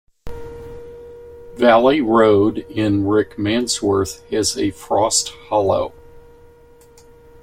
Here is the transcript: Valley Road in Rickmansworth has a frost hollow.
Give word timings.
Valley 1.57 2.01
Road 2.01 2.57
in 2.67 3.03
Rickmansworth 3.03 4.27
has 4.31 4.57
a 4.57 4.71
frost 4.71 5.29
hollow. 5.49 5.93